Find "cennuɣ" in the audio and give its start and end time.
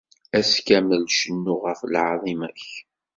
1.17-1.61